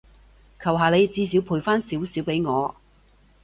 [0.59, 2.75] 求下你，至少賠返少少畀我